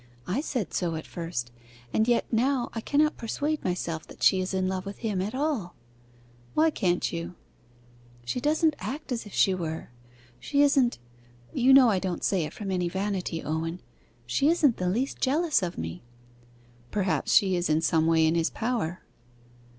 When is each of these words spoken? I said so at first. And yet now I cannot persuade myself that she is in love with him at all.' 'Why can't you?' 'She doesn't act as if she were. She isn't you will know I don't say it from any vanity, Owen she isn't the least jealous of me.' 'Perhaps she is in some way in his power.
I 0.25 0.41
said 0.41 0.73
so 0.73 0.95
at 0.95 1.05
first. 1.05 1.51
And 1.93 2.07
yet 2.07 2.25
now 2.33 2.71
I 2.73 2.81
cannot 2.81 3.17
persuade 3.17 3.63
myself 3.63 4.07
that 4.07 4.23
she 4.23 4.39
is 4.41 4.51
in 4.51 4.67
love 4.67 4.83
with 4.83 4.97
him 5.05 5.21
at 5.21 5.35
all.' 5.35 5.75
'Why 6.55 6.71
can't 6.71 7.13
you?' 7.13 7.35
'She 8.25 8.39
doesn't 8.41 8.75
act 8.79 9.11
as 9.11 9.27
if 9.27 9.33
she 9.35 9.53
were. 9.53 9.91
She 10.39 10.63
isn't 10.63 10.97
you 11.53 11.67
will 11.67 11.75
know 11.75 11.89
I 11.91 11.99
don't 11.99 12.23
say 12.23 12.45
it 12.45 12.51
from 12.53 12.71
any 12.71 12.89
vanity, 12.89 13.43
Owen 13.43 13.79
she 14.25 14.47
isn't 14.49 14.77
the 14.77 14.89
least 14.89 15.19
jealous 15.21 15.61
of 15.61 15.77
me.' 15.77 16.01
'Perhaps 16.89 17.31
she 17.33 17.55
is 17.55 17.69
in 17.69 17.81
some 17.81 18.07
way 18.07 18.25
in 18.25 18.33
his 18.33 18.49
power. 18.49 19.03